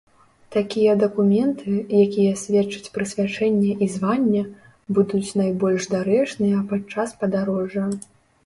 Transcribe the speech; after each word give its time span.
Такія 0.53 0.93
дакументы, 1.01 1.73
якія 2.05 2.31
сведчаць 2.45 2.89
прысвячэнне 2.95 3.71
і 3.87 3.91
званне, 3.97 4.41
будуць 4.99 5.25
найбольш 5.43 5.83
дарэчныя 5.95 6.67
падчас 6.73 7.09
падарожжа. 7.23 7.85